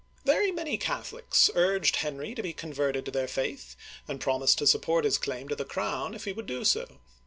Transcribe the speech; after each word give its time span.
Very 0.25 0.51
many 0.51 0.79
Catholics 0.79 1.51
urged 1.53 1.97
Henry 1.97 2.33
to 2.33 2.41
be 2.41 2.53
converted 2.53 3.05
to 3.05 3.11
their 3.11 3.27
faith, 3.27 3.75
and 4.07 4.19
promised 4.19 4.57
to 4.57 4.65
support 4.65 5.05
his 5.05 5.19
claim 5.19 5.47
to 5.49 5.55
the 5.55 5.63
crown 5.63 6.15
if 6.15 6.25
he 6.25 6.33
would 6.33 6.47
do 6.47 6.65
so. 6.65 6.97